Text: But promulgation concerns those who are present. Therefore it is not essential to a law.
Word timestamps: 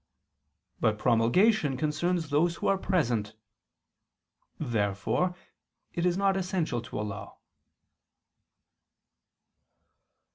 But 0.79 0.97
promulgation 0.97 1.77
concerns 1.77 2.31
those 2.31 2.55
who 2.55 2.65
are 2.65 2.77
present. 2.79 3.35
Therefore 4.57 5.35
it 5.93 6.07
is 6.07 6.17
not 6.17 6.35
essential 6.35 6.81
to 6.81 6.99
a 6.99 7.03
law. 7.05 7.37